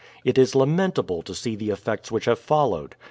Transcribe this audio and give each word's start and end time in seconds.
It 0.23 0.39
is 0.39 0.55
lamentable 0.55 1.21
to 1.21 1.35
see 1.35 1.55
the 1.55 1.69
effects 1.69 2.11
which 2.11 2.25
have 2.25 2.39
followed. 2.39 2.95